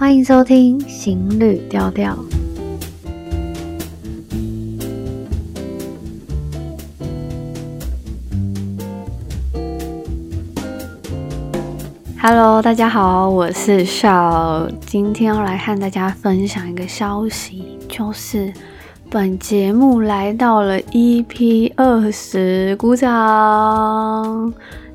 [0.00, 2.16] 欢迎收听《行旅调调》。
[12.18, 18.50] Hello，大家好，我是邵，今天要来和大家分享一个消息，就是
[19.10, 24.50] 本节目来到了 EP 二十，鼓掌。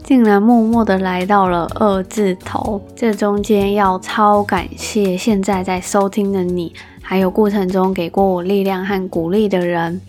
[0.05, 9.99] 竟然默默的来到了二字头，这中间要超感谢现在在收听的你，还有过程中给过我力量和鼓励的人。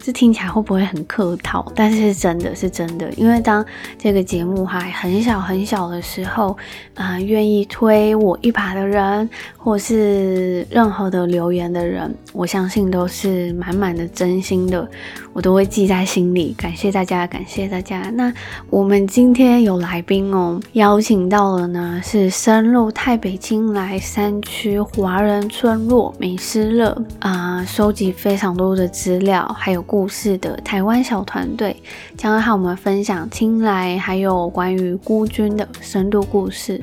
[0.00, 1.70] 这听起来会不会很客套？
[1.74, 3.64] 但是真的是真的，因为当
[3.98, 6.56] 这个节目还很小很小的时候，
[6.94, 14.88] 啊、愿意推我一把的人，或是任何的留言的人，我相信都是满满的真心的，
[15.32, 16.54] 我都会记在心里。
[16.56, 18.08] 感谢大家，感谢大家。
[18.10, 18.32] 那
[18.70, 29.84] 我们今天有来宾哦，邀请到了呢，是深入太北京来山区华人村落美诗乐啊，收集非常多的资料，还有。
[29.88, 31.74] 故事的台湾小团队
[32.14, 36.78] 将会和我们分享青来，还有关于孤军的深度故事。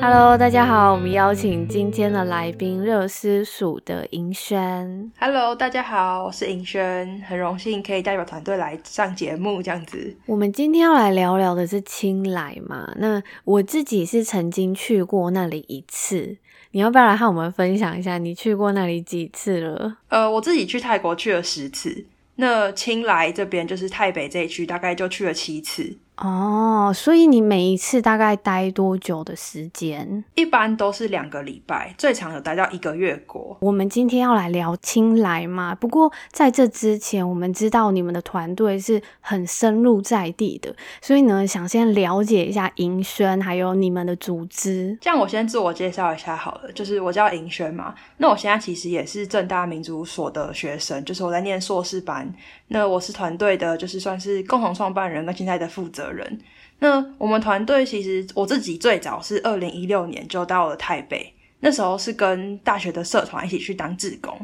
[0.00, 5.12] Hello，大家好，我们邀请今天的来宾热丝属的银轩。
[5.20, 10.16] Hello，大家好，我是银轩，很荣幸可以代表团队来上节目，这样子。
[10.26, 12.92] 我们今天要来聊聊的是青来嘛？
[12.96, 16.38] 那我自己是曾经去过那里一次。
[16.72, 19.98] 你要不要来和我们分享一下，你去过那里几次了？
[20.08, 22.04] 呃，我自己去泰国去了十次，
[22.36, 25.96] 那青莱这边就是泰北这一区，大概就去了七次。
[26.16, 30.22] 哦，所以你每一次大概待多久的时间？
[30.34, 33.56] 一般都是两个礼拜，最长有待到一个月过。
[33.60, 44.96] 我们今天要来聊青来嘛，不过在这之前，我们知道你们的团队是很深入在地的，所以呢，想先了解一下银轩还有你们的组织。
[45.00, 47.94] 这样，我先自我介绍一下好了，就是我叫银轩嘛。
[48.18, 52.32] 那我现在其实也是正大民族所的学生，就是我在念硕士班。
[52.68, 56.40] 那我是团队的，就是算是共同创办人跟现在的负责人。
[56.78, 64.34] 那我们团队其实我自己最早是二零一六年就到了台北，那时候是跟大学的社团一起去当志工，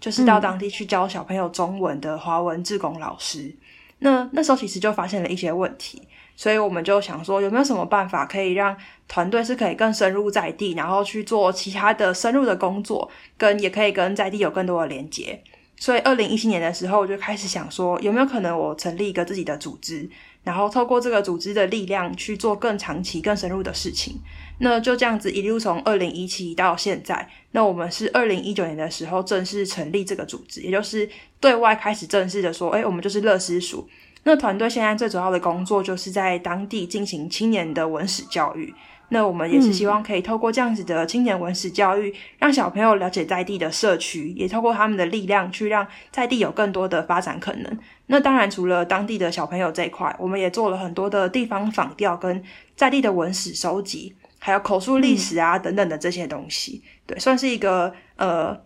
[0.00, 3.54] 就是到当地去教小朋友中文的华文志工老师。
[4.00, 6.02] 那那时候其实就发现了一些问题，
[6.34, 8.76] 所以我们就想说有没有什么办法可以让
[9.06, 13.08] 团队是可以更深入在地，然后去做其他的深入的工作，
[13.38, 15.40] 跟也可以跟在地有更多的连接。
[15.76, 20.10] 所以二零一七年的时候，我就开始想说有没有可能我成立一个自己的组织。
[20.44, 24.20] 然后透过这个组织的力量去做更长期、更深入的事情，
[24.58, 31.08] 那就这样子一路从二零一七到现在，那我们是二零一九年的时候正式成立这个组织，也就是
[31.40, 33.88] 对外开始正式的说，诶，我们就是乐师署。
[34.26, 38.72] 那团队现在最主要的工作就是在当地进行青年的文史教育。
[39.14, 47.78] 那我们也是希望可以透过这样子的青年文史教育，让小朋友了解在地的社区，也透过他们的力量去让在地有更多的发展可能。
[48.06, 52.42] 那当然，除了当地的小朋友这一块，我们也做了很多的地方访调跟
[52.74, 56.82] 在地的文史收集，还有口述历史啊等等的这些东西。
[57.06, 58.60] 对，算是一个呃。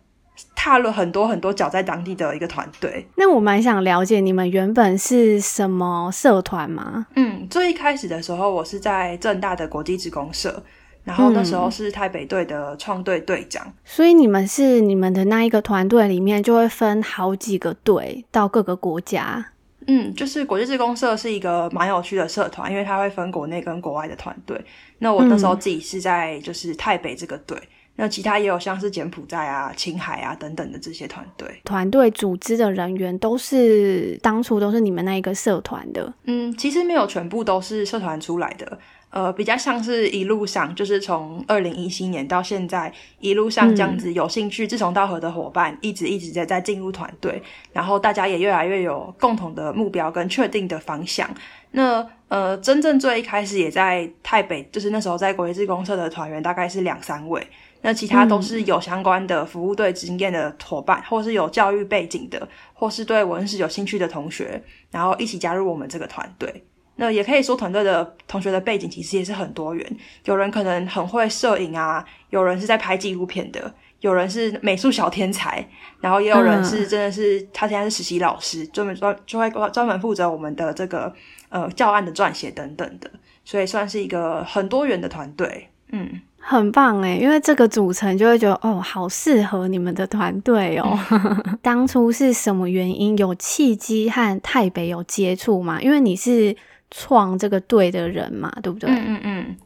[0.55, 3.07] 踏了很多很多脚在当地的一个团队。
[3.17, 7.07] 那我蛮想了解你们原本是什么社团吗？
[7.17, 10.63] 嗯，最一开始的时候，我是在正大的国际职工社，
[11.05, 13.65] 然后那时候是台北队的创队队长。
[13.67, 13.73] 嗯。
[13.85, 19.53] 所以你们是你们的那一个团队里面就会分好几个队到各个国家。
[19.87, 24.63] 嗯，就是国际志工社是一个蛮有趣的社团，因为它会分国内跟国外的团队。
[24.99, 27.57] 那我那时候自己是在就是台北这个队。
[28.01, 36.15] 那其他也有像是柬埔寨啊、青海啊等等的这些团队，团队组织的人员都是当初都是你们那一个社团的。
[36.23, 38.79] 嗯，其实没有全部都是社团出来的，
[39.11, 51.29] 呃，比较像是一路上，就是从二零一七年到现在一路上这样子有兴趣、志同道合的伙伴，一直一直在在进入团队，然后大家也越来越有共同的目标跟确定的方向。
[51.73, 57.45] 那呃，真正最一开始也在台北，就是那时候在国际志工社的团员大概是两三位。
[57.81, 64.61] 那其他都是有相关的服务队经验的伙伴，或是有教育背景的，或是对文史有兴趣的同学，
[64.91, 66.65] 然后一起加入我们这个团队。
[66.97, 69.97] 那也可以说，团队的同学的背景其实也是很多元。
[70.25, 75.65] 有人可能很会摄影啊，有人是在拍纪录片的，有人是美术小天才，
[76.01, 81.15] 然后也有人是真的是他现在是实习老师，专门专就会专门负责我们的这个
[81.51, 83.09] 呃教案的撰写等等的，
[83.45, 85.69] 所以算是一个很多元的团队。
[85.93, 86.21] 嗯。
[86.41, 90.99] 很棒哎，因为这个组成就会觉得哦，好适合你们的团队哦。
[91.61, 95.79] 当初是什么原因有契机和泰北有接触吗？
[95.83, 96.57] 因为你是
[96.91, 98.89] 创这个队的人嘛，对不对？
[98.89, 99.57] 嗯嗯嗯。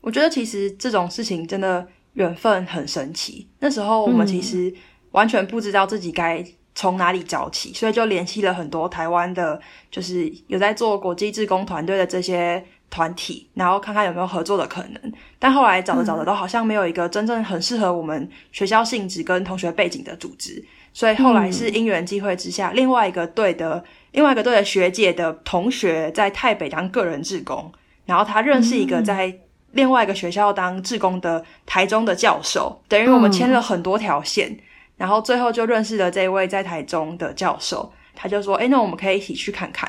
[0.00, 3.46] 我觉得其实这种事情真的缘分很神奇。
[3.58, 4.72] 那时候我们其实
[5.10, 6.42] 完全不知道自己该
[6.74, 9.60] 从哪里找起，所以就联系了很多台湾的，
[9.90, 12.64] 就是有在做国际志工团队的这些。
[12.90, 27.72] 团体，然后看看有没有合作的可能，但后来找着找着都好像没有一个真正很适合我们学校性质跟同学背景的组织，所以后来是因缘际会之下，另外一个队的另外一个队的学姐的同学在台北当个人志工，
[28.04, 29.32] 然后他认识一个在
[29.70, 34.58] 另外一个学校当志工的台中的教授，等于我们牵了很多条线，
[34.96, 39.88] 然后最后就认识了这位在台中的教授，他就说：“诶，那我们可以一起去看看。”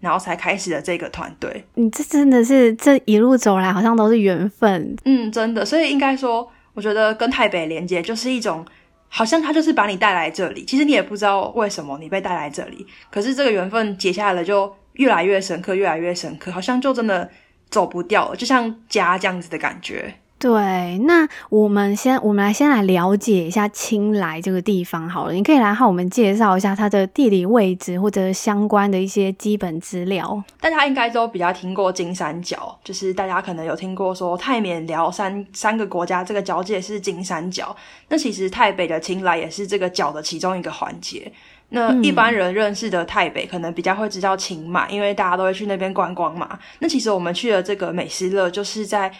[0.00, 1.64] 然后才开始了这个团队。
[1.74, 4.96] 你这真的是这一路走来，好像都是缘分。
[5.04, 5.64] 嗯，真的。
[5.64, 8.64] 所以应该说，我觉得跟台北连接就是一种，
[9.08, 10.64] 好像他就是把你带来这里。
[10.64, 17.30] 其实你也不知道为什么你被带来这里，可是这个缘分结下了就越来越深刻，越来越深刻，好像就真的
[17.68, 20.14] 走不掉了，就像家这样子的感觉。
[20.40, 25.34] 对，那我们先，我们来先来了解一下青莱这个地方好了。
[25.34, 30.42] 你可以来和我们介绍一下它的地理位置或者相关的一些基本资料。
[30.58, 37.76] 大家应该都比较听过金三角，就是大家可能有听过说泰缅辽三三个国家这个交界是金三角。
[38.08, 41.30] 那其实泰北的青莱也是这个角的其中一个环节。
[41.68, 46.58] 那一般人认识的泰北可能比较会知道清迈，因为大家都会去那边观光嘛。
[46.78, 49.12] 那其实我们去的这个美斯乐就是在。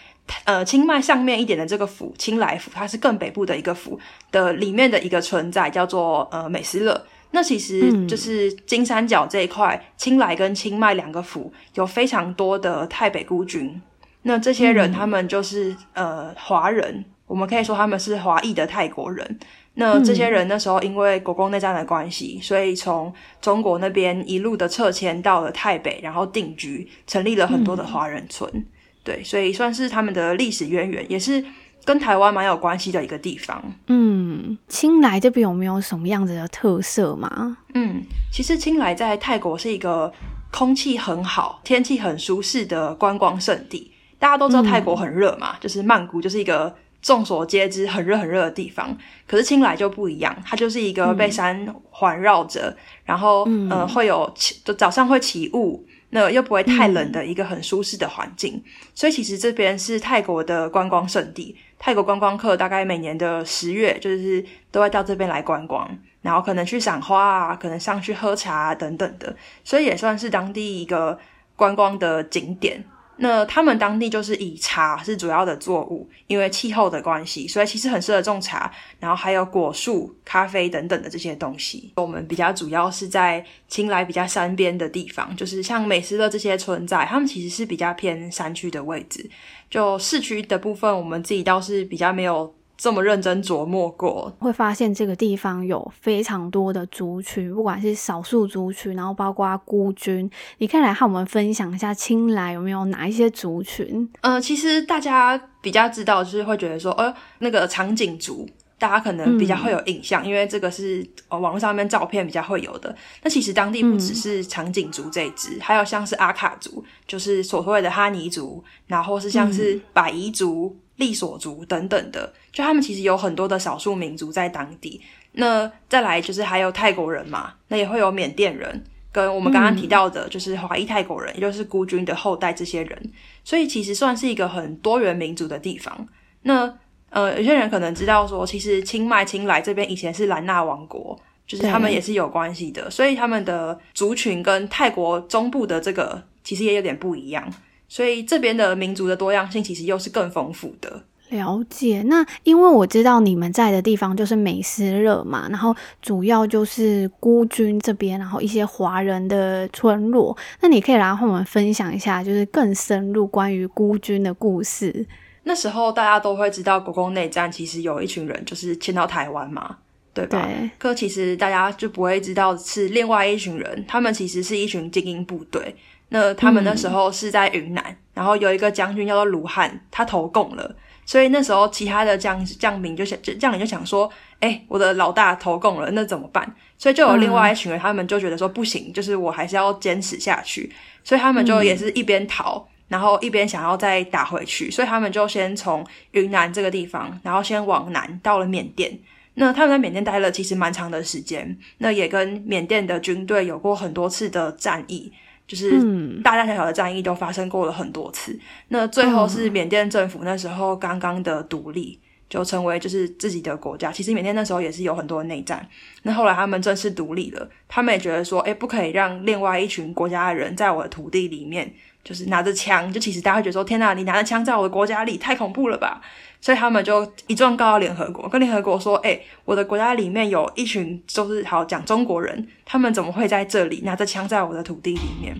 [0.44, 3.98] 呃，清迈上面一点的这个府，清莱府，它是更北部的一个府
[4.30, 7.06] 的里面的一个存在，叫做呃美斯乐。
[7.32, 13.80] 那其实就是金三角这一块，嗯、清莱跟清迈两个府有非常多的泰北孤军。
[14.22, 19.38] 那这些人他们就是、嗯、呃华人，我们可以说他们是华裔的泰国人。
[19.74, 28.50] 那这些人那时候因为国共内战的关系，所以从中国那边一路的撤迁到了泰北，然后定居，成立了很多的华人村。
[28.52, 28.66] 嗯
[29.02, 31.43] 对，所以算是他们的历史渊源，也是
[31.85, 33.62] 跟台湾蛮有关系的一个地方。
[33.87, 37.56] 嗯，清莱这边有没有什么样子的特色吗？
[37.75, 40.12] 嗯，其实清莱在泰国是一个
[40.52, 43.91] 空气很好、天气很舒适的观光胜地。
[44.19, 48.94] 大家都知道泰国很热嘛，嗯、就是曼谷就是一个众所皆知很热很热的地方。
[49.26, 55.87] 可是清莱就不一样，它就是一个被山环绕着，嗯、然后嗯、呃，会有起，就早上会起雾。
[56.10, 58.62] 那又不会太冷的一个很舒适的环境，嗯、
[58.94, 61.56] 所以其实这边是泰国的观光胜地。
[61.78, 65.88] 泰国观光客大概每年的十月，就是都会到这边来观光，
[66.20, 69.34] 然后可能去赏花啊，可能上去喝茶啊等等的，
[69.64, 71.18] 所以也算是当地一个
[71.56, 72.84] 观光的景点。
[73.22, 78.72] 那他们当地就是以茶是主要的作物，因为气候的关系，所以其实很适合种茶。
[78.99, 81.93] 然后还有果树、咖啡等等的这些东西。
[81.96, 89.28] 我们比较主要是在青莱比较山边的地方，就是像美斯乐这些村在，他们其实是比较偏山区的位置。
[89.69, 92.55] 就市区的部分，我们自己倒是比较没有。
[92.80, 104.10] 这么认真琢磨过，会发现这个地方有非常多的族群，不管是少数族群，然后包括孤军，你可以来和我们分享一下青莱有没有哪一些族群？
[104.22, 108.48] 呃，其实大家比较知道，就是会觉得说，呃，那个长颈族，
[108.78, 112.96] 大家可能比较会有印象，嗯、因为这个是呃网络上面照片比较会有的。
[113.22, 120.75] 那其实当地不只是长颈族这一支，嗯、还有像是阿卡族，就是所谓的哈尼族，然后是像是百夷族。
[121.00, 125.00] 嗯利索族等等的，就他们其实有很多的少数民族在当地。
[125.33, 133.12] 那再来就是还有泰国人嘛，那也会有缅甸人，跟我们刚刚提到的，就是华裔泰国人，嗯、也就是孤军的后代这些人。
[133.42, 136.07] 所以其实算是一个很多元民族的地方。
[136.42, 136.71] 那
[137.09, 142.90] 呃，有些人可能知道说，其实清迈、清莱这边以前是兰纳王国，就是他们也是有关系的。
[142.90, 147.50] 所以他们的族群跟泰国中部的这个其实也有点不一样。
[147.90, 151.02] 所以这边的民族的多样性其实又是更丰富的。
[151.30, 160.37] 了解，那因为我知道你们在的地方就是美斯热嘛，然后主要就是孤军这边，然后一些华人的村落。
[160.61, 165.06] 那你可以来和我们分享一下，就是更深入关于孤军的故事。
[165.44, 169.76] 那时候大家都会知道国共内战，其实有一群人就是迁到台湾嘛，
[170.12, 170.44] 对吧？
[170.44, 170.70] 对。
[170.78, 175.76] 可其实大家就不会知道是另外一群人，他们其实是一群精英部队。
[176.11, 180.76] 那他们那时候是在云南，嗯、然后有一个将军叫做卢汉，他投共了，
[181.07, 186.55] 所以那时候其他的将将领就想，将领就想说，哎、欸，我的老大投共了，那怎么办？
[186.76, 190.73] 所以就有另外一群人，他们就觉得说不行，就是我还是要坚持下去，
[191.05, 198.99] 所以他们就也是一边逃，嗯、然后一边想要再打回去，所以他们就先从云南这个地方，然后先往南到了缅甸。
[199.35, 205.11] 那他们在缅甸待了其实蛮长的时间，那也跟缅甸的军队有过很多次的战役，
[205.50, 208.38] 就是大大小小的战役都发生过了很多次。
[208.69, 211.99] 那最后是缅甸政府那时候刚刚的独立。
[212.30, 213.90] 就成为就是自己的国家。
[213.90, 215.69] 其实缅甸那时候也是有很多内战。
[216.04, 222.92] 那后来他们正式独立了，他们也觉得说，诶，不可以让另外一群国家的人在我的土地里面，就是拿着枪。
[222.92, 226.00] 就其实大家会觉得说，天哪，你拿着枪在我的国家里，太恐怖了吧？
[226.40, 235.37] 所以他们就一状告到联合国，跟联合国说，诶，我的国家里面有一群就是好讲中国人，他们怎么会在这里拿着枪在我的土地里面？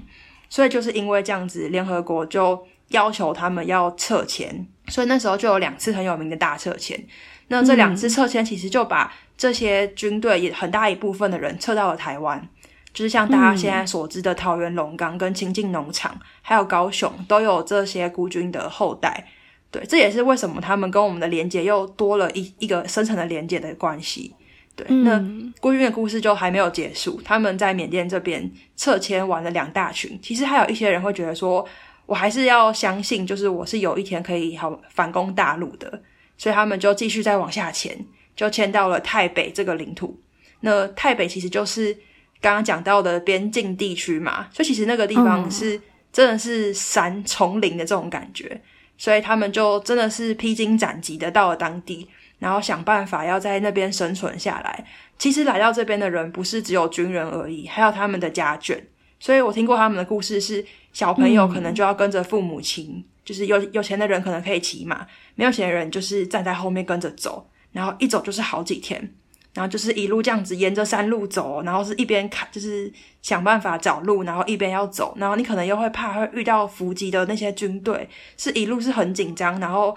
[0.51, 4.67] 所以就是因为这样子，联合国就要求他们要撤迁。
[4.89, 7.01] 所以那时候就有两次很有名的大撤迁，
[7.49, 12.47] 那这两次撤迁其实就把这些军队也很大一部分的人撤到了台湾，
[12.93, 19.29] 就是像大家现在所知的桃园龙岗跟清境农场，还有高雄都有这些孤军的后代。
[19.71, 24.35] 对，这也是为什么他们跟我们的连接又多了一一个深层的连接的关系。
[24.77, 25.19] 对，那
[25.61, 31.67] 孤军的故事就还没有结束，他们在缅甸这边撤迁完了两大群，其实还有一些人会觉得说。
[32.07, 36.03] 我还是要相信，就是我是有一天可以好反攻大陆的，
[36.37, 37.97] 所以他们就继续再往下迁，
[38.35, 40.21] 就迁到了泰北这个领土。
[40.59, 41.97] 那泰北其实就是
[42.41, 45.81] 刚刚讲到的边境地区嘛，所以其实那个地方是
[46.13, 48.61] 真的是山丛林的这种感觉，
[49.01, 52.07] 所以他们就真的是披荆斩棘的到了当地，
[52.39, 54.85] 然后想办法要在那边生存下来。
[55.19, 58.79] 其实来到这边的人不是只有军人而已，还有他们的家眷。
[59.19, 60.65] 所以我听过他们的故事是。
[60.93, 69.15] 小朋友可能就要跟着父母亲，嗯、就是有有钱的人可能可以骑马，没有钱的人就是站在后面跟着走，然后一走就是好几天，
[69.55, 72.93] 然后就是一路这样子沿着山路走，然后是一边看就是
[73.23, 79.97] 想办法找路，然后一边要走，然后你可能又会怕会遇到伏击的那些军队，是一路是很紧张，然后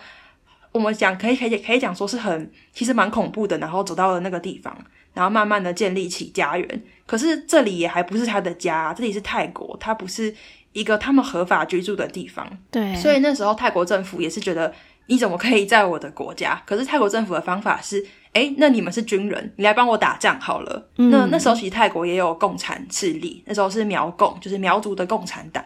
[0.71, 4.75] 我们讲可以可以可以讲说是很其实蛮恐怖的，然后走到了那个地方，
[5.13, 10.35] 然后慢慢的建立起家园，可是这里也还不是他的家，这里是泰国，他不是。
[10.73, 14.73] 一个他们合法居住的地方，对，所以那时候泰国政府也是觉得
[15.05, 16.59] 你怎么可以在我的国家？
[16.65, 20.89] 可是泰国政府的方法是，诶，那你们是军人，你来帮我打仗好了。
[20.97, 25.63] 嗯、那那时候其实泰国也有共产势力，那时候是苗共，就是苗族的共产党。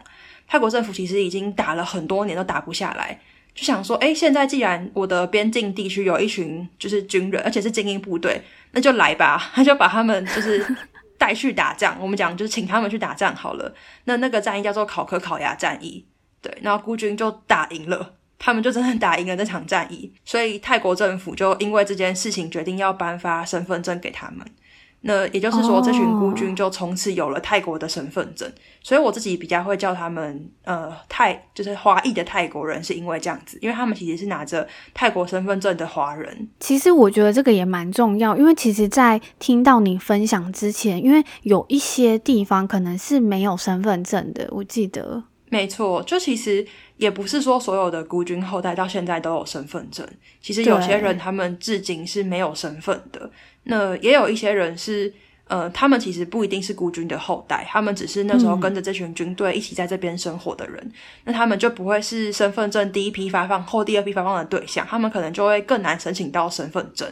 [0.47, 3.19] 泰国政府其实已经打了很多年都打不下来，
[3.55, 10.65] 就想说，哎，现在既然我的边境地区有一群就是军人，而且是精英部队，那就来吧，那就把他们就是。
[11.19, 13.74] 带去打仗，我们讲就是请他们去打仗好了。
[14.03, 16.05] 那那个战役叫做考科考牙战役，
[16.43, 20.12] 对，然后孤军就打赢了，他们就真的打赢了这场战役。
[20.25, 24.46] 所以泰国政府就因为这件事情决定要颁发身份证给他们。
[25.01, 28.48] 那也就是说，这群孤军就从此有了泰国的身份证。
[28.50, 28.58] Oh.
[28.82, 36.50] 所以我自己比较会叫他们，呃，泰就是华裔的泰国人，是因为这样子，因为他们其实是拿着泰国身份证的华人。
[36.60, 45.24] 其实我觉得这个也蛮重要，因为其实，在听到你分享之前，因为有一些地方可能是没有身份证的，我记得。
[45.50, 46.65] 没错，就其实
[46.98, 50.08] 也不是说所有的孤军后代到现在都有身份证，
[50.42, 53.30] 其实有些人他们至今是没有身份的。
[53.63, 55.13] 那也有一些人是，
[55.48, 60.92] 呃，他们其实不一定是孤军的后代，他们只是那时候跟着这群军队一起在这边生活的人，嗯、
[61.25, 67.08] 那他们就不会是身份证第一批发放或第二批发放的对象，他们可能就会更难申请到身份证，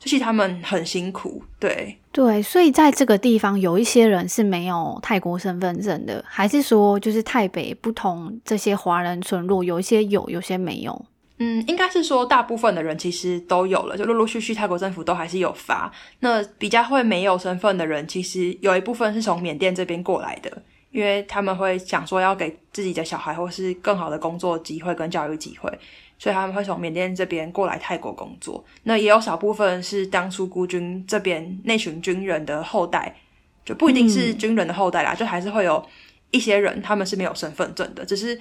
[0.00, 11.04] 就是他们很辛苦，对对，所以在这个地方有一些人是没有泰国身份证的，还是说就是泰北不同这些华人村落，有一些有，有些没有。
[11.36, 15.92] 嗯，应该是说大部分的人其实都有了，就陆陆续续泰国政府都还是有发。
[16.20, 20.50] 那比较会没有身份的人，其实有一部分是从缅甸这边过来的，
[20.90, 25.70] 因为他们会想说要给自己的小孩或是更好的工作机会跟教育机会，
[26.20, 28.64] 所以他们会从缅甸这边过来泰国工作。
[28.84, 33.12] 那也有少部分是当初孤军这边那群军人的后代，
[33.64, 35.84] 就不一定是军人的后代啦，嗯、就还是会有
[36.30, 38.40] 一些人他们是没有身份证的，只是。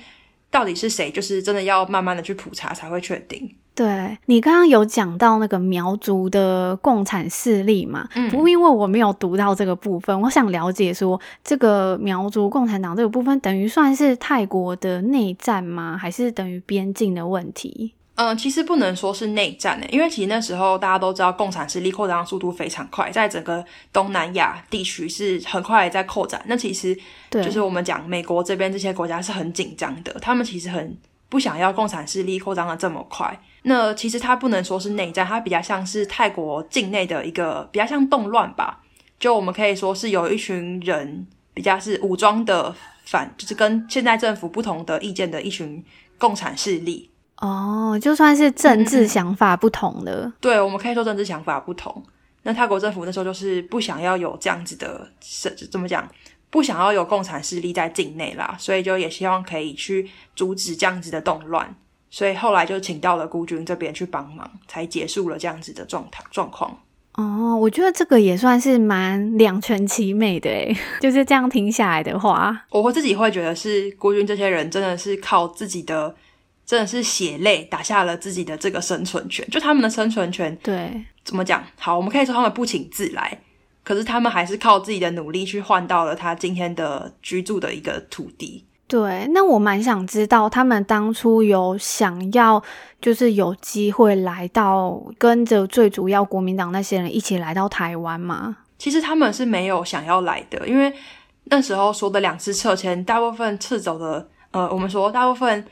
[0.52, 1.12] 到底是谁？
[1.12, 3.56] 就是真的要慢慢的去普查才会确定。
[3.80, 8.06] 对，你刚刚有讲到那个苗族的共产势力嘛？
[8.14, 15.98] 嗯，不过因为我没有读到这个部分，我想了解说，这个苗族共产党这个部分等于算是泰国的内战吗？
[15.98, 17.94] 还是等于边境的问题？
[18.16, 26.44] 嗯，其实不能说是内战呢，因为其实那时候大家都知道，共产势力扩张的速度非常快，在整个东南亚地区是很快在扩展。
[26.48, 26.94] 那其实
[27.32, 30.98] 就是我们讲美国这边这些国家是很紧张的，他们其实很
[31.30, 33.40] 不想要共产势力扩张的这么快。
[33.64, 38.82] 那其实它不能说是内战，它比较像是泰国境内的一个比较像动乱吧。
[39.20, 42.74] 就我们可以说是有一群人比较是武装的
[43.06, 45.84] 反，就是跟现在政府不同的意见的一群
[46.18, 47.10] 共产势力。
[47.38, 52.04] 哦，就算是政治想法不同的，嗯、对，我们可以说政治想法不同。
[52.44, 56.10] 那泰国政府那时候就是不想要有这样子的，是怎么讲？
[56.50, 61.76] 不想要有共产势力在境内啦，所以就也希望可以去阻止这样子的动乱。
[62.10, 66.80] 所以后来就请到了孤军这边去帮忙，才结束了这样子的状态状况。
[67.14, 76.16] 哦，我觉得这个也算是蛮两全其美的诶， 就是这样听下来的话，我会自己会觉得是孤军这些人真的是靠自己的。
[76.66, 80.56] 真的是血泪打下了自己的这个生存权，就他们的生存权。
[80.62, 81.66] 对，怎么讲？
[81.80, 83.42] 好，我们可以说他们不请自来，
[83.84, 88.64] 可是他们还是靠自己的努力去换到了他今天的居住的一个土地。
[88.90, 92.62] 对，那我蛮想知道，他们当初有想要，
[93.00, 98.58] 就是有机会来到跟着最主要国民党那些人一起来到台湾吗？
[98.80, 100.92] 其实他们是没有想要来的，因为
[101.46, 105.64] 那时候说的两次撤迁，大部分撤走的，呃，我们说大部分。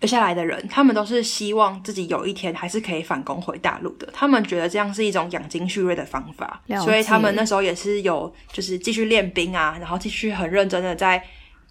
[0.00, 4.06] 留下来的人，他们都是希望自己有一天还是可以反攻回大陆的。
[4.12, 11.24] 他们觉得这样是一种养精蓄锐的方法，所以他们那时候也是有，就是继续练兵啊，然后继续很认真的在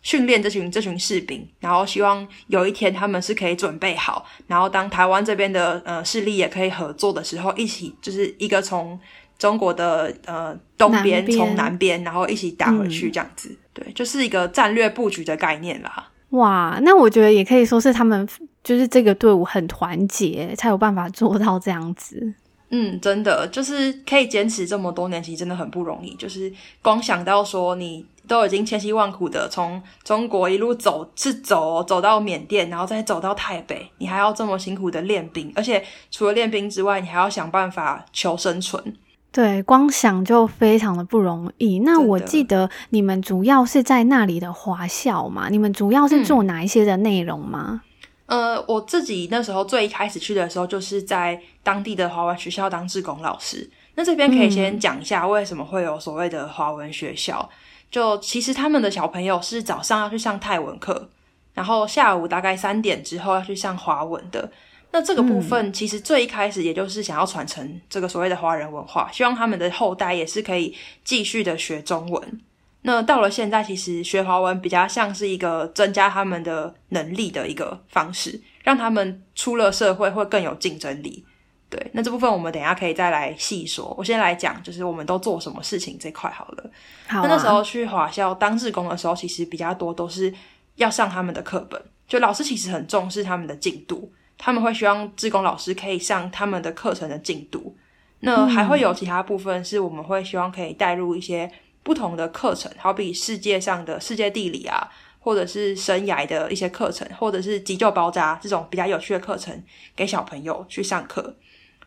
[0.06, 9.00] 训练这群这群士兵，然后希望有一天他们是可以准备好，然后当台湾这边的呃势力也可以合作的时候，一起就是一个从
[9.40, 16.08] 中国的呃东边从南边，然后一起打回去这样子，嗯，对，就是一个战略布局的概念啦。
[16.30, 18.28] 哇，那我觉得也可以说是他们
[18.64, 22.36] 就是这个队伍很团结，才有办法做到这样子。
[22.77, 26.13] 嗯，真的就是可以坚持这么多年，其实真的很不容易。
[26.15, 26.51] 就是
[26.82, 38.84] 光想到说你都已经千辛万苦的从中国一路走，是走走到缅甸，然后再走到台北，你还要这么辛苦的练兵，而且除了练兵之外，你还要想办法求生存。
[39.32, 41.79] 对，光想就非常的不容易。
[41.79, 45.48] 那我记得你们主要是在那里的华校嘛？
[45.50, 47.82] 你们主要是做哪一些的内容吗？
[48.27, 53.70] 呃，我自己那时候最一开始去的时候，就是在当地的华文学校当志工老师。
[53.96, 57.50] 那这边可以先讲一下为什么会有所谓的华文学校。
[57.51, 57.55] 嗯。
[57.91, 61.07] 就其实他们的小朋友是早上要去上泰文课，
[61.53, 64.51] 然后下午大概三点之后要去上华文的。
[64.92, 72.42] 那这个部分其实最一开始也就是想要传承这个所谓的华人文化，希望他们的后代也是可以继续的学中文。
[72.86, 81.26] 那到了现在，其实学华文比较像是一个增加他们的能力的一个方式，让他们出了社会会更有竞争力。
[81.68, 83.92] 对，那这部分我们等一下可以再来细说。
[83.98, 86.72] 我先来讲，就是我们都做什么事情这块好了。
[87.08, 87.28] 好啊。
[87.28, 90.32] 那那时候去华校当志工的时候，其实比较多都是
[90.76, 94.14] 要上他们的课本，就老师其实很重视他们的进度。
[94.38, 97.76] 他们会希望志工老师可以上他们的课程的进度，
[98.20, 101.52] 那还会有其他部分是我们会希望可以带入一些
[101.86, 109.64] 不同的课程，好比世界上的世界地理啊，或者是生涯的一些课程，或者是急救包扎这种比较有趣的课程
[109.96, 111.38] 给小朋友去上课。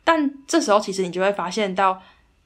[0.04, 2.00] 但这时候其实你就会发现到，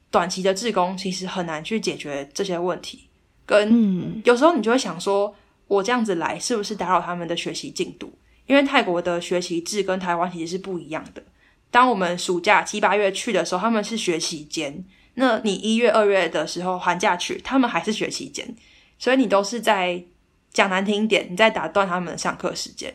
[0.09, 3.07] 短期的志工其实很难去解决这些问题，
[3.45, 5.35] 跟有时候你就会想说，
[5.67, 8.11] 我这样子来是不是打扰他们的学习进度？
[8.47, 11.23] 因为泰国的学习制跟台湾其实是不一样的。
[11.69, 14.83] 当我们暑假七八月去的时候，他们是学习间；
[15.15, 18.55] 那你一月、二月的时候寒假去，他们还是学期间。
[18.97, 20.03] 所以你都是在
[20.51, 22.93] 讲难听一点，你在打断他们的上课时间。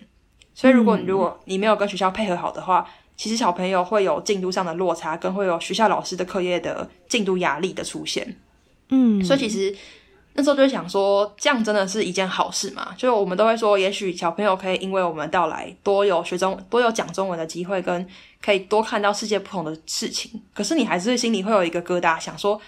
[0.54, 8.36] 所以如果你如果你没有跟学校配合好的话，其实小朋友会有进度上的落差，跟会有学校老师的课业的进度压力的出现。
[8.88, 9.76] 嗯，所以其实。
[10.38, 12.94] 那时候就会想说，这样真的是一件好事嘛？
[12.96, 18.06] 就我们都会说，也许小朋友可以因为我们到来，多有学中多有讲中文的机会，跟
[18.40, 20.40] 可以多看到世界不同的事情。
[20.54, 22.60] 可是你还是心里会有一个疙瘩，想说，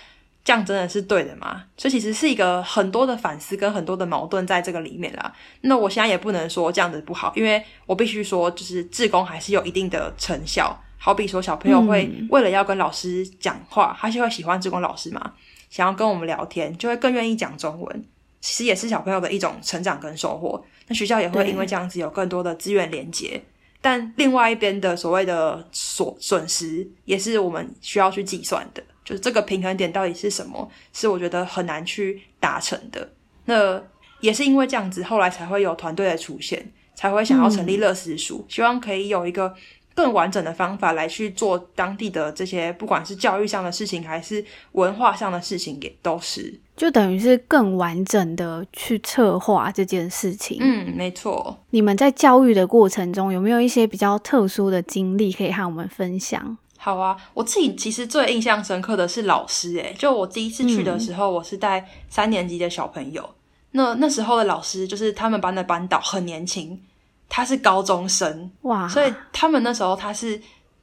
[0.42, 1.62] 这样真的是对的吗？
[1.76, 5.32] 所以其实是一个很多的反思跟很多的矛盾在这个里面啦。
[5.60, 10.76] 那我现在也不能说这样子不好，因为我必须说，就是志工还是有一定的成效。
[10.98, 15.34] 好比说，小朋友会为了要跟老师讲话，他就会喜欢志工老师嘛。
[15.70, 18.04] 想要跟我们聊天，就会更愿意讲中文。
[18.42, 20.62] 其实也是小朋友的一种成长跟收获。
[20.88, 23.40] 那学校也会因为这样子有更多的资源连接。
[23.80, 28.82] 但另外一边的所谓的损损失，也是我们需要去计算的。
[29.04, 30.70] 就是这个平衡点到底是什么？
[30.92, 33.08] 是我觉得很难去达成的。
[33.44, 33.82] 那
[34.20, 39.54] 也是因为这样子，后来才会有团队的出现，才会想要成立乐思书，嗯，希望可以有一个。
[39.94, 50.58] 更完整的方法来去做当地的这些，不管是教育上的事情，还是文化上的事情，也都是，就等于是更完整的去策划这件事情。
[50.60, 51.58] 嗯，没错。
[51.70, 56.56] 你们在教育的过程中，有没有一些比较特殊的经历可以和我们分享？
[56.78, 63.28] 好啊，我自己其实最印象深刻的是老师，诶，就我第一次去的时候，我是带三年级的小朋友。
[63.72, 66.80] 那那时候的老师就是他们班的班导很年轻，
[67.30, 70.38] 他是高中生哇，所以他们那时候他是，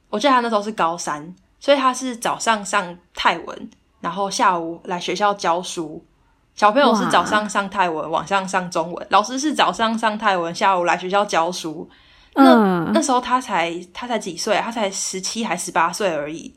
[0.08, 6.04] 我记得他那时候是高三，所以他是早上上泰文，然后下午来学校教书。
[6.54, 9.06] 小朋友是早上上泰文，晚上上中文。
[9.10, 11.88] 老师是早上上泰文，下午来学校教书。
[12.34, 14.56] 那、嗯、那时候他才他才几岁？
[14.56, 16.52] 他才十七还十八岁而已。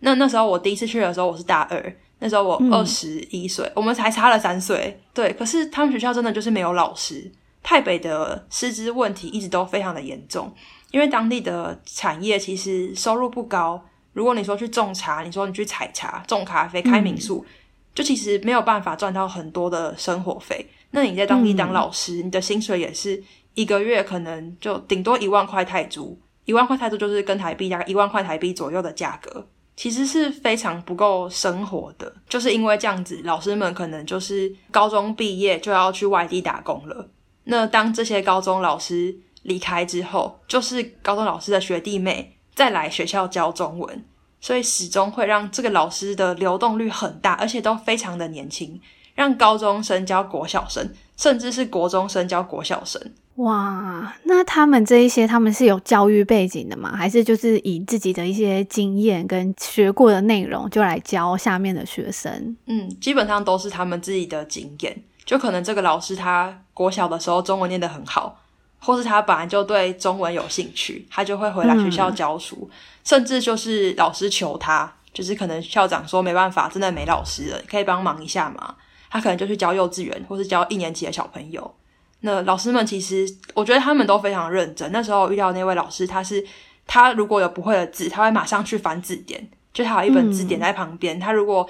[0.00, 1.96] 那那时候我第一次去的时候，我是大二。
[2.18, 5.00] 那时候我二十一岁，我们才差了三岁。
[5.12, 7.30] 对，可是他们学校真的就是没有老师。
[7.64, 10.54] 泰北的师资问题一直都非常的严重，
[10.92, 13.84] 因为当地的产业其实收入不高。
[14.12, 17.44] 如果你说去种茶，你说你去采茶、种咖啡、开民宿。
[17.48, 17.50] 嗯
[17.94, 23.22] 就其实没有办法赚到很多的生活费，那你在当地当老师，嗯、你的薪水也是
[23.54, 29.46] 一个月可能就顶多一万块泰铢，一万块泰铢就是跟台币大概一万块台币左右的价格，
[29.76, 32.12] 其实是非常不够生活的。
[32.28, 37.08] 就是因为这样子，老师们可能就是高中毕业就要去外地打工了。
[37.44, 44.04] 那当这些高中老师离开之后，就是高中老师的学弟妹再来学校教中文。
[44.40, 48.78] 所以始终会让这个老师的流动率很大，而且都非常的年轻，
[49.14, 53.00] 让高中生教国小生，甚至是国中生教国小生。
[53.36, 56.94] 哇，那他们这一些他们是有教育背景的吗？
[56.94, 62.54] 还是就是以自己的一些经验跟学过的内容就来教下面的学生？
[62.66, 65.02] 嗯，基本上都是他们自己的经验。
[65.24, 68.40] 就可能这个老师他国小的时候中文念得很好。
[68.86, 78.74] 或是他本来就对中文有兴趣，他就会回来学校教书，嗯、甚至就是老师求他，就是可能校长说没办法，真的没老师了，可以帮忙一下吗？
[79.08, 81.74] 他可能就去教幼稚园，或是教一年级的小朋友。
[82.20, 84.92] 那老师们其实，我觉得他们都非常认真。
[84.92, 86.44] 那时候遇到那位老师，他是
[86.86, 91.16] 他如果有不会的字，他会马上去翻字典，就他有一本字典在旁边。
[91.16, 91.66] 嗯、他如果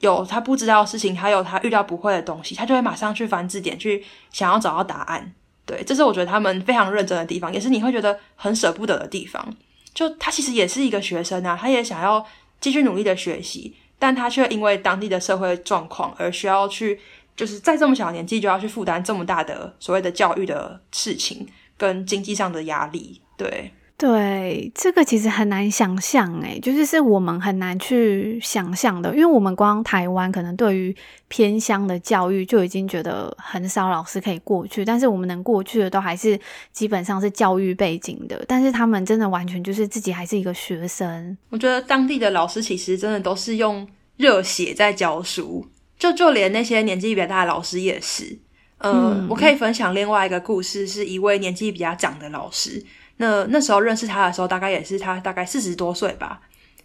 [0.00, 5.32] 有他不知道的事情，还有他遇到不会的东西，他就会马上去翻字典，去想要找到答案。
[5.66, 9.54] 对，这是我觉得他们非常认真的地方，也是你会觉得很舍不得的地方。
[9.92, 12.24] 就他其实也是一个学生啊，他也想要
[12.60, 17.00] 继续努力的学习，但他却因为当地的社会状况而需要去，
[17.36, 23.20] 就是在这么小年纪就要去负担这么大的所谓的教育的事情跟经济上的压力。
[23.36, 23.72] 对。
[23.98, 30.94] 对，这个其实很难想象诶，就是是我们很难去想象的，因为我们光台湾可能对于
[31.26, 36.38] 偏乡的教育就已经觉得很少老师可以过去，但是我们能过去的都还是
[36.72, 41.36] 基本上是教育背景的，但是他们真的完全就是自己还是一个学生。
[41.50, 43.84] 我觉得当地的老师其实真的都是用
[44.16, 45.66] 热血在教书，
[45.98, 48.38] 就就连那些年纪比较大的老师也是。
[48.78, 52.80] 呃、嗯，我可以分享另外一个故事，是一位年纪比较长的老师。
[53.18, 56.40] 那那时候认识他的时候，大概也是他大概四十多岁吧。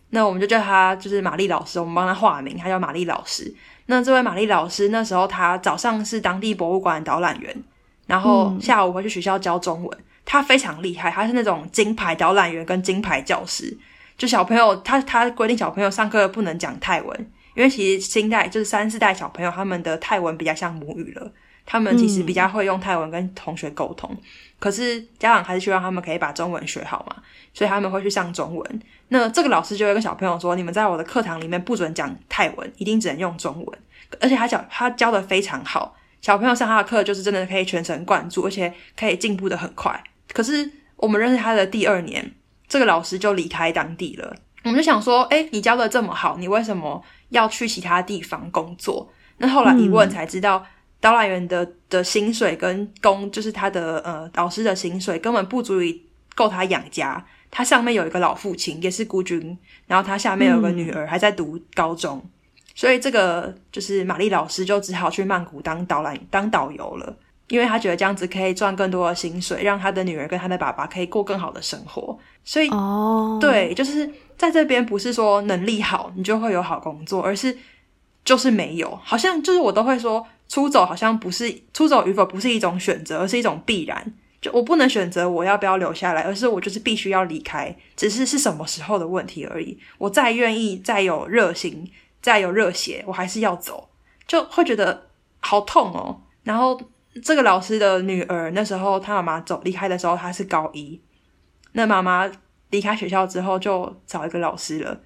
[0.10, 3.52] 那我们就叫他就是玛丽老师，我们帮他化名，他叫玛丽老师。
[3.88, 7.63] 那这位玛丽老师那时候他早上是当地博物馆导览员，
[8.06, 10.00] 然后下午会去学校教中文。
[10.26, 13.76] 他非常厉害，他是那种金牌导览员跟金牌教师。
[14.17, 21.32] 就小朋友，他他规定小朋友上课不能讲泰文，因为其实新代就是三四代小朋友，他们的泰文比较像母语了。
[21.65, 24.17] 他们其实比较会用泰文跟同学沟通，嗯、
[24.60, 27.15] 可是家长还是希望他们可以把中文学好嘛，
[27.54, 28.82] 所以他们会去上中文。
[29.08, 33.80] 那这个老师就会跟小朋友说：“你们在我的课堂里面不准讲泰文，一定只能用中文。”
[34.19, 40.04] 而且他教他教的非常好，小朋友上他的课就是真的可以全神贯注，而且可以进步的很快。
[40.34, 42.34] 可是我们认识他的第二年，
[42.67, 44.36] 这个老师就离开当地了。
[44.63, 50.58] 我们就想说：“诶，你教的这么好，你为什么要去其他地方工作？”那后来一问才知道。
[50.58, 50.67] 嗯
[51.04, 56.02] 导览员的的薪水跟工，就是他的呃导师的薪水根本不足以
[56.34, 57.22] 够他养家。
[57.52, 62.30] 他上面有一个老父亲，也是孤军，然后他下面有个女儿还在读高中，嗯、
[62.74, 67.13] 所以这个就是玛丽老师就只好去曼谷当导览当导游了，
[67.50, 72.18] 因为他觉得这样子可以赚更多的薪水，让他的女儿跟他的爸爸可以过更好的生活。
[72.46, 77.58] 所以哦，对，就是在这边不是说能力好你就会有好工作，而是
[78.24, 80.26] 就是没有，好像就是我都会说。
[80.48, 84.14] 出走好像不是出走与否不是一种选择，而是一种必然。
[84.42, 89.80] 就我不能选择我要不要留下来，而是我就是必须要离开，只是是什么时候的问题而已。
[89.98, 91.90] 我再愿意、再有热心、
[92.22, 93.90] 再有热血，我还是要走，
[94.28, 95.08] 就会觉得
[95.40, 96.22] 好痛哦。
[96.44, 96.78] 然后
[97.24, 101.02] 这个老师的女儿那时候，她妈妈走离开的时候，她是高一。
[101.72, 102.30] 那妈妈
[102.70, 105.00] 离开学校之后，就找一个老师了，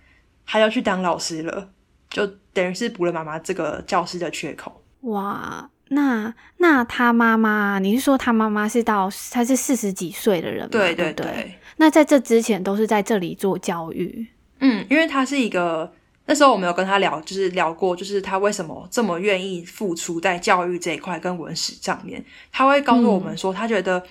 [0.47, 1.69] 她要去当老师了，
[2.09, 4.81] 就等于是补了妈妈这个教师的缺口。
[5.01, 11.55] 哇，那那他妈妈，你是说他妈妈是到他是四十几岁的人对对，对。
[11.77, 14.27] 那在这之前都是在这里做教育。
[14.59, 15.93] 嗯，因为他是一个
[16.25, 22.23] 那时候我们有跟他聊，就是聊过，就是他为什么这么愿意付出在教育这一块跟文史上面。
[22.51, 24.03] 他会告诉我们说，他觉得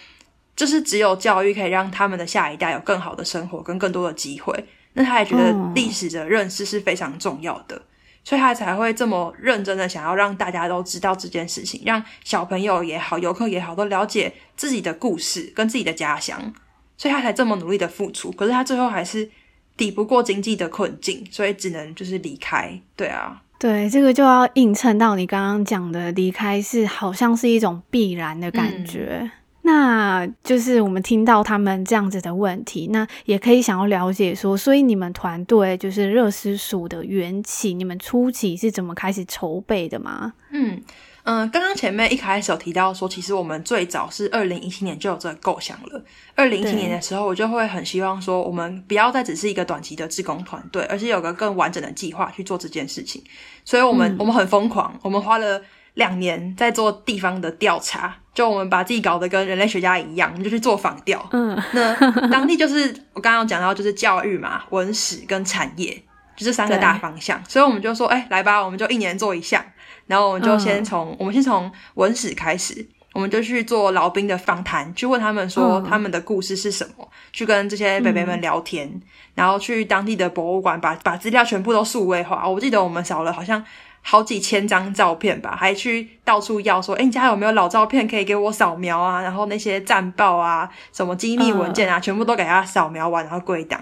[0.55, 4.55] 就是只有教育可以让他们的下一代有更好的生活跟更多的机会。
[4.95, 7.83] 那他也觉得历史的认识是非常重要的，
[8.27, 16.53] 所以他才会这么认真的想要让大家都知道这件事情，让小朋友也好，游客也好，都了解自己的故事跟自己的家乡，
[16.99, 18.33] 所以他才这么努力的付出。
[18.33, 19.31] 可是他最后还是。
[19.79, 22.81] 抵不过经济的困境，所以只能就是离开。
[22.97, 29.19] 对啊，对，这个就要映衬到你刚刚讲的离开是好像是一种必然的感觉。
[29.21, 29.31] 嗯、
[29.67, 40.33] 那就是我们听到他们这样子的问题，那也可以想要了解说，所以你们团队就是热思署的缘起，你们初期是怎么开始筹备的吗？
[40.51, 40.81] 嗯。
[41.29, 46.01] 嗯，刚刚前面一开始有提到说，其实我们最早是二零一七年就有这个构想了。
[46.37, 53.21] 二零一七年的时候，我就会很希望说，我们不要再只是一个短期的志工团队，而是有个更完整的计划去做这件事情。
[53.65, 55.61] 所以我们、嗯、我们很疯狂，我们花了
[55.95, 61.27] 两年在做地方的调查，就我们把自己搞得跟人类学家一样，我们就去做仿调。
[61.33, 65.91] 嗯，那当地就是我刚刚讲到，就是教育嘛、文史跟产业，
[66.37, 67.43] 就这三个大方向。
[67.49, 69.65] 所以我们就说，哎、欸，来吧，我们就一年做一项。
[70.07, 79.03] 然后我们就先从、嗯、我们先从文史开始，我们就去做老兵的访谈，去问他们说他们的故事是什么，嗯、去跟这些北北们聊天，嗯、
[79.35, 82.47] 然后去当地的博物馆把把资料全部都数位化。
[82.47, 83.65] 我记得我们少了好像
[84.09, 89.21] 好几千张照片吧，还去到处要说，哎，你家有没有老照片可以给我扫描啊？
[89.21, 93.81] 然后那些战报啊，什么机密文件啊，嗯、全部都给他扫描完，然后归档。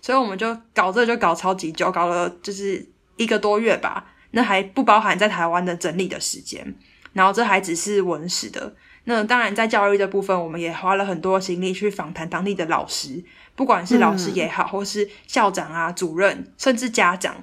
[0.00, 4.02] 所以我们就搞这个就搞超级久，搞了就是一个多月吧。
[4.30, 6.74] 那还不包含在台湾的整理的时间，
[7.12, 8.74] 然后这还只是文史的。
[9.04, 13.22] 那当然，在教育的部分，我们也花了很多心力去访谈当地的老师，
[13.54, 17.36] 不管是老师也好，嗯、或是校长啊、主任，甚至家长，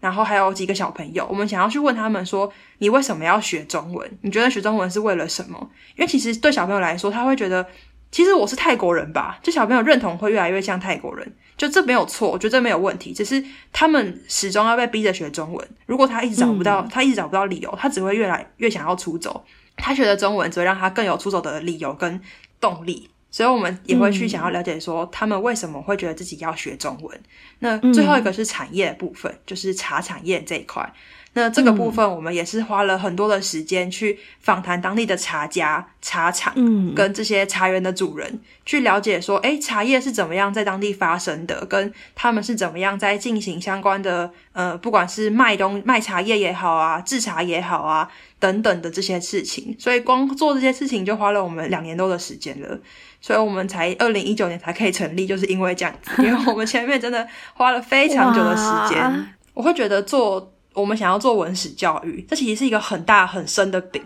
[0.00, 4.18] 然后还有几个小朋友，我们想要去问他们说：你为什么要学中文？
[4.22, 5.70] 你觉得学中文是为了什么？
[5.96, 7.64] 因为其实对小朋友来说，他会觉得。
[8.12, 13.40] 其实我是泰国人吧，就小朋友认同会越来越像泰国人，就这没有错，我觉得这没有问题，只是
[13.72, 15.68] 他们始终要被逼着学中文。
[15.86, 19.44] 如果他一直找不到，嗯、他一直找不到理由，他只会越来越想要出走。
[19.76, 22.20] 他学的中文只会让他更有出走的理由跟
[22.60, 27.20] 动力，所以我们也会去想要了解说他们为什么会觉得自己要学中文。
[27.60, 30.92] 那最后一个是产业的部分，就是茶产业这一块。
[31.32, 49.76] 那这个部分，我们也是花了很多的时间去访谈当地的茶家、茶厂，嗯，跟这些茶园的主人，嗯、去了解说，诶，茶叶是怎么样在当地发生的，跟他们是怎么样在进行相关的，呃，不管是卖东卖茶叶也好啊，制茶也好啊，等等的这些事情。
[49.78, 52.76] 所以光做这些事情就花了我们两年多的时间了，
[53.20, 60.52] 所以我们才二零一九年才可以成立，就是因为这样子， 因为我们前面真的花了非常久的时间，我会觉得做。
[60.72, 64.00] 我们想要做文史教育，这其实是一个很大很深的饼。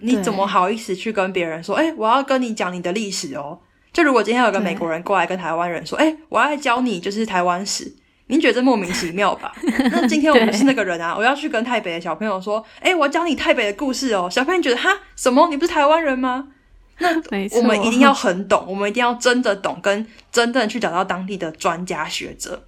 [0.00, 1.76] 你怎么好意思去跟别人说？
[1.76, 3.56] 哎对，我要跟你讲你的历史哦。
[3.92, 7.90] 就如果今天有个美国人过来跟台湾人说，哎对，我要教你就是台湾史，
[8.26, 9.52] 您觉得这莫名其妙吧？
[9.92, 14.28] 那今天我们是那个人啊，我要去跟台北的小朋友说，哎，我要教你台北的故事哦。
[14.28, 15.48] 小朋友觉得哈什么？
[15.50, 16.48] 你不是台湾人吗？
[16.98, 17.08] 那
[17.58, 22.62] 我们一定要很懂，我们一定要真的懂，跟真正去找到当地的专家学者。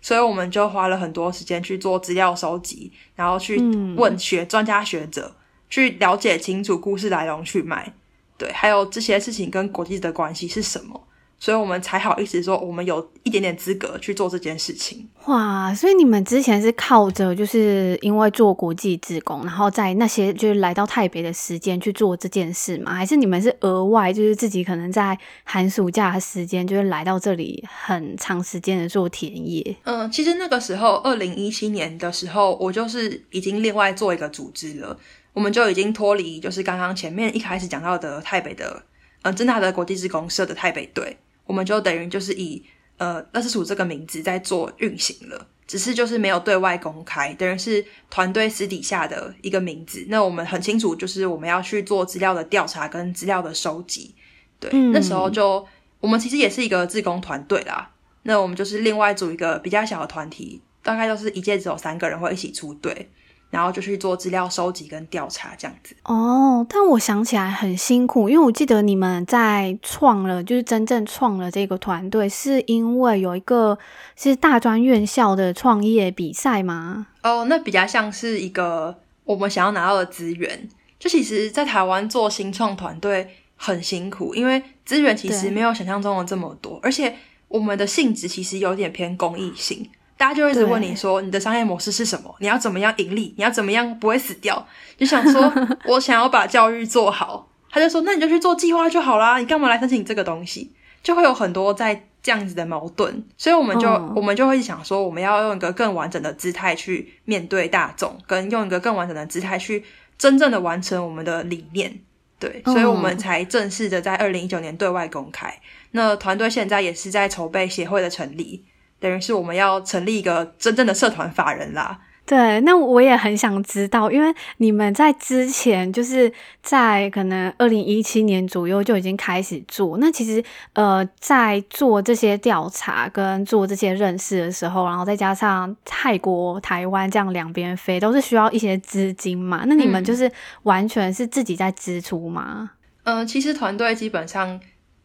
[0.00, 3.58] 所以我们就花了很多时间去做资料收集，然后去
[3.96, 5.34] 问学专家学者，嗯、
[5.68, 7.92] 去了解清楚故事来龙去脉，
[8.36, 11.07] 对，还有这些事情跟国际的关系是什么。
[11.40, 15.08] 所以我们才好意思说，我们有一点点资格去做这件事情。
[15.26, 15.72] 哇！
[15.72, 22.92] 所以你们之前是靠着，就是因为做国际志工，然后在那些就是来到台北的时间去做这件事吗？
[22.92, 29.76] 还是你们是额外就是自己可能在寒暑假的时间，就是来到这里很长时间的做田野？
[29.84, 34.98] 嗯，其实那个时候，二零一七年的时候，我就是已经另外做一个组织了，
[35.32, 38.82] 我们就已经脱离就是刚刚前面一开始讲到的台北的，
[39.22, 41.16] 嗯，正大的国际志工社的台北队。
[41.48, 42.62] 我们就等于就是以
[42.98, 50.04] 呃热思蜀这个名字在做运行了，只是就是没有对外公开，等于是团队私底下的一个名字。
[50.08, 54.14] 那我们很清楚，就是我们要去做资料的调查跟资料的收集。
[54.60, 55.66] 对，嗯、那时候就
[56.00, 57.90] 我们其实也是一个自工团队啦。
[58.24, 63.10] 那我们就是另外组一个比较小的团体，大概都是一届只有三个人会一起出队。
[63.50, 73.78] 然后就去做资料收集跟调查这样子哦，但我想起来很辛苦，因为我记得你们在创了，就是真正创了这个团队，是因为有一个
[74.16, 77.06] 是大专院校的创业比赛吗？
[77.22, 80.68] 哦，那比较像是一个我们想要拿到的资源。
[80.98, 87.14] 就其实，在台湾做新创团队很辛苦，因为资源其实没有想象中的这么多，而且
[87.46, 89.88] 我们的性质其实有点偏公益性。
[90.18, 92.34] 大家就会一直问你说，你的商业模式是什么？
[92.40, 93.32] 你要怎么样盈利？
[93.38, 94.66] 你要怎么样不会死掉？
[94.98, 95.50] 就想说，
[95.86, 97.48] 我想要把教育做好。
[97.70, 100.72] 他就说，那你就去做计划就好啦，你干嘛来申请这个东西？
[101.02, 109.84] 就会有很多在这样子的矛盾，所以我们就、嗯、我们就会想说，我们要用一个更完整的姿态去面对大众，跟用一个更完整的姿态去
[110.18, 112.00] 真正的完成我们的理念。
[112.40, 115.52] 对，所以我们才正式的在二零一九年对外公开。
[115.92, 118.64] 那团队现在也是在筹备协会的成立。
[119.00, 122.00] 等于是我们要成立一个真正的社团法人啦。
[122.26, 126.30] 对，那我也很想知道，因为你们在之前就是
[126.62, 129.96] 在可能二零一七年左右就已经开始做。
[129.96, 139.62] 那其实呃，在做这些调查跟做这些认识的时候，然后再加上泰国、台湾这样两边飞，都是需要一些资金嘛。
[139.66, 140.30] 那你们就是
[140.64, 142.72] 完全是自己在支出吗？
[143.04, 144.60] 嗯，呃，其实团队基本上。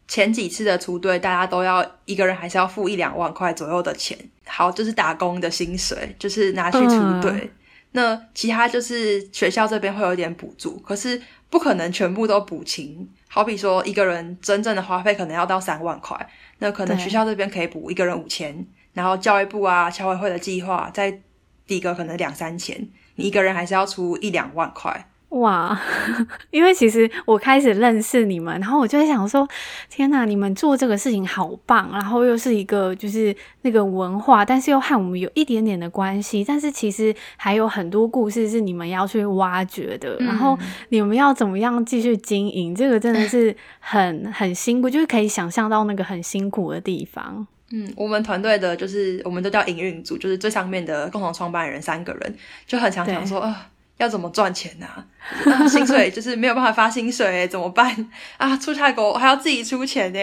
[0.06, 4.18] 前几次的出队，大家都要一个人还是要付一两万块左右的钱。
[4.46, 7.30] 好，就是打工的薪水，就是拿去出队。
[7.32, 7.50] 嗯。
[7.92, 13.08] 那其他就是学校这边会有一点补助，可是不可能全部都补齐。
[13.28, 21.20] 好比说一个人真正的花费可能要到三万块，那可能学校这边可以补一个人五千，然后教育部啊、侨委会的计划再
[21.66, 25.08] 抵个可能两三千，你一个人还是要出一两万块。
[25.34, 25.76] 哇，
[26.50, 29.46] 因为其实我开始认识你们，然后我就在想说，
[29.90, 40.56] 天哪，你们做这个事情好棒，然后又是一个就是那个文化，但是又和我们有一点点的关系，但是其实还有很多故事是你们要去挖掘的，嗯、然后
[40.90, 47.44] 你们要怎么样继续经营，这个真的是很很辛苦，就是可以想象到那个很辛苦的地方。
[47.72, 53.70] 嗯，我们团队的就是我们都叫营运组，就是最上面的共同创办人三个人，就很常想说啊。
[53.98, 55.06] 要怎么赚钱呢、啊？
[55.46, 57.94] 啊， 薪水就是没有办法发薪水，怎么办
[58.36, 58.56] 啊？
[58.56, 60.18] 出差国还要自己出钱呢，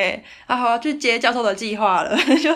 [0.46, 2.54] 啊，好要去接教授的计划了， 就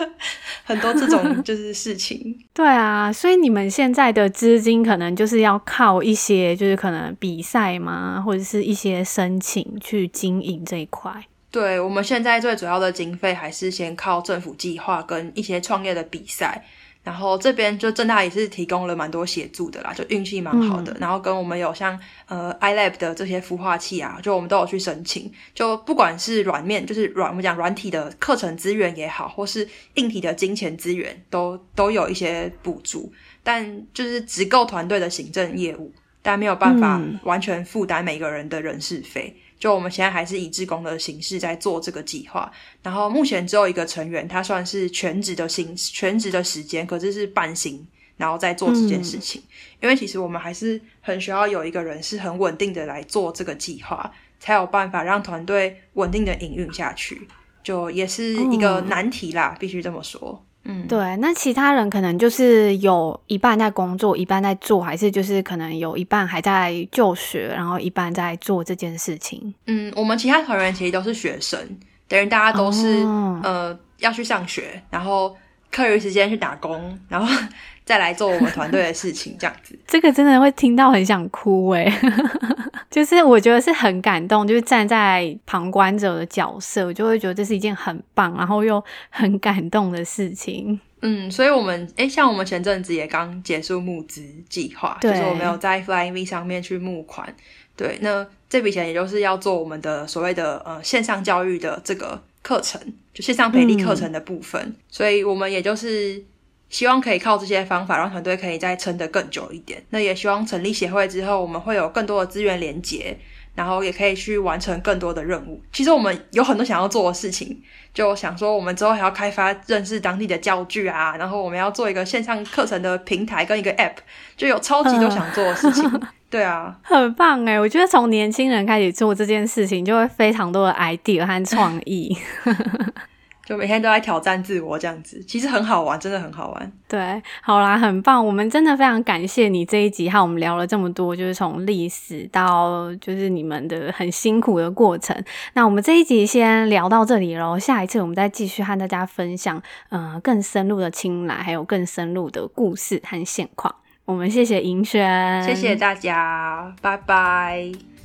[0.64, 2.38] 很多这种 就是事情。
[2.52, 11.12] 对啊，所以你们现在的资金可能就是要靠一些，就是可能比赛嘛，或者是一些申请去经营这一块。
[11.50, 16.62] 对，我们现在最主要的经费还是先靠政府计划跟一些创业的比赛。
[17.06, 20.90] 然后这边就正大也是提供了蛮多协助的啦，就运气蛮好的。
[20.94, 25.30] 嗯、然后跟我们有像呃 iLab 的这些孵化器啊，就我们都有去申请。
[25.54, 33.12] 就不管是软面，就是软我们讲软体的课程资源也好，或是硬体的金钱资源，都都有一些补助。
[33.44, 35.92] 但就是只够团队的行政业务，
[36.22, 39.32] 但没有办法完全负担每个人的人事费。
[39.32, 49.40] 嗯就我们现在还是以志工的形式在做这个计划，然后目前只有一个成员，他算是全职的薪，全职的时间，可是是半薪，然后在做这件事情。
[49.40, 49.52] 嗯。
[49.82, 57.26] 因为其实我们还是很需要有一个人是很稳定的来做这个计划，才有办法让团队稳定的营运下去。
[57.62, 59.58] 就也是一个难题啦，嗯。
[59.58, 60.44] 必须这么说。
[60.68, 69.54] 嗯，对，那其他人可能就是有一半在工作，一半在做，还是就是可能有一半还在就学，然后一半在做这件事情。
[69.66, 71.60] 嗯，我们其他团员其实都是学生，
[72.08, 75.34] 等于大家都是、哦、呃要去上学，然后
[75.76, 77.30] 课余时间去打工，然后
[77.84, 79.78] 再来做我们团队的事情，这样子。
[79.86, 81.92] 这个真的会听到很想哭诶。
[82.90, 90.80] 就是我觉得是很感动，就是站在旁观者的角色，我就会觉得这是一件很棒，然后又很感动的事情。
[91.02, 97.28] 嗯，所以我们诶，像我们前阵子也刚结束募资计划，就是我们有在 Flying V 上面去募款。
[97.76, 102.80] 对，那这笔钱也就是要做我们的所谓的呃线上教育的这个课程，
[103.16, 104.62] 就线上培力课程的部分。
[104.62, 104.76] 嗯。
[104.88, 106.22] 所以我们也就是。
[106.68, 109.80] 希望可以靠这些方法让团队可以再撑得更久一点。
[109.90, 113.16] 那也希望成立协会之后，我们会有更多的资源连结，
[113.56, 115.60] 然后也可以去完成更多的任务。
[115.72, 117.60] 其实我们有很多想要做的事情，
[117.92, 123.96] 就想说我们之后还要开发认识当地的教具啊，然后我们要做一个线上课程的平台跟一个 App，
[124.36, 125.82] 就有超级多想做的事情。
[125.90, 132.16] 呃、 对啊，很棒哎，我觉得从年轻人开始做这件事情，就会非常多的 idea 和创意。
[133.46, 136.72] 就每天都在挑战自我，这样子其实很好玩，真的很好玩。
[136.88, 145.16] 对，好啦，很棒，我们真的非常感谢你这一集和我们聊了这么多，就是从历史到就是你们的很辛苦的过程。
[145.52, 153.72] 那我们这一集先聊到这里喽，下一次我们再继续和大家分享，呃，更深入的青睐，还有更深入的故事和现况。
[154.04, 157.95] 我们谢谢银轩，谢谢大家，拜拜。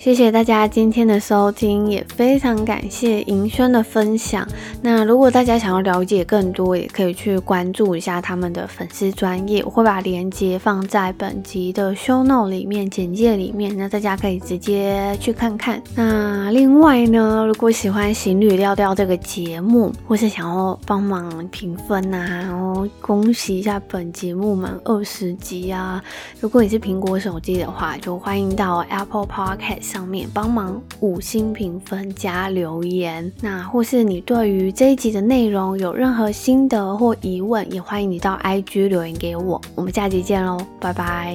[0.00, 4.48] 谢谢大家今天的收听，也非常感谢银轩的分享。
[4.80, 15.82] 那如果大家想要了解更多，也可以去关注一下他们的粉丝专业，我会把链接放在本集的 show note 里面简介里面，那大家可以直接去看看。
[15.94, 26.02] 那另外呢，如果喜欢《行旅调调》这个节目，或是想要帮忙评分啊，然后恭喜一下本节目满二十集啊！
[26.40, 29.89] 如果你是苹果手机的话，就欢迎到 Apple Podcast。
[29.90, 39.60] 上面帮忙五星评分加留言，那或是你对于这一集的内容有任何心得或疑问，也欢迎你到 IG 留言给我。
[39.74, 41.34] 我们下集见喽，拜拜。